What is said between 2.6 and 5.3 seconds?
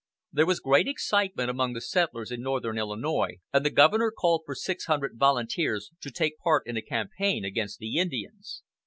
Illinois, and the governor called for six hundred